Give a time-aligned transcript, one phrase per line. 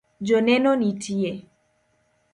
[0.27, 1.33] Joneno nitie